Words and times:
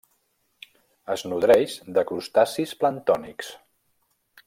Es 1.15 1.25
nodreix 1.33 1.75
de 1.99 2.05
crustacis 2.13 2.75
planctònics. 2.83 3.53